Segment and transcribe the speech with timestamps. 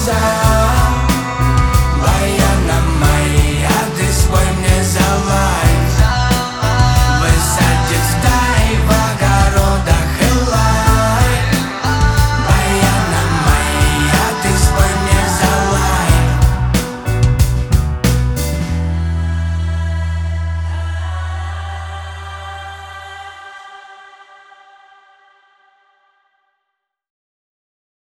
[0.00, 0.49] sound.